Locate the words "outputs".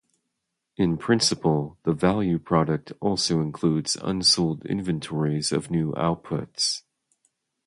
5.91-6.81